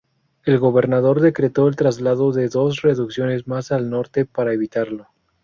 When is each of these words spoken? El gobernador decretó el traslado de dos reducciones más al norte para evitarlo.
El 0.45 0.57
gobernador 0.57 1.21
decretó 1.21 1.67
el 1.67 1.75
traslado 1.75 2.31
de 2.31 2.47
dos 2.49 2.81
reducciones 2.81 3.47
más 3.47 3.71
al 3.71 3.91
norte 3.91 4.25
para 4.25 4.51
evitarlo. 4.51 5.09